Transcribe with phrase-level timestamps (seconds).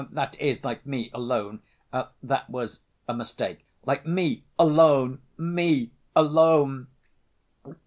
[0.13, 1.59] that is like me alone.
[1.91, 6.87] That was a mistake, like me alone, me alone!...